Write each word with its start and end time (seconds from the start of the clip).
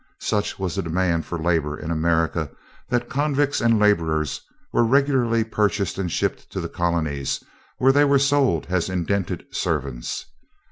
Such 0.23 0.57
was 0.57 0.75
the 0.75 0.81
demand 0.81 1.27
for 1.27 1.37
labor 1.37 1.77
in 1.77 1.91
America 1.91 2.49
that 2.89 3.07
convicts 3.07 3.61
and 3.61 3.77
laborers 3.77 4.41
were 4.73 4.83
regularly 4.83 5.43
purchased 5.43 5.99
and 5.99 6.11
shipped 6.11 6.49
to 6.51 6.59
the 6.59 6.69
colonies 6.69 7.43
where 7.77 7.91
they 7.91 8.03
were 8.05 8.17
sold 8.17 8.65
as 8.71 8.89
indented 8.89 9.45
servants. 9.51 10.25